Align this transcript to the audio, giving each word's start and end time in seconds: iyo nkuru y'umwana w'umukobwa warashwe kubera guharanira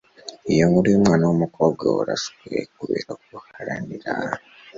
iyo 0.53 0.63
nkuru 0.69 0.87
y'umwana 0.93 1.23
w'umukobwa 1.25 1.83
warashwe 1.97 2.51
kubera 2.79 3.11
guharanira 3.31 4.11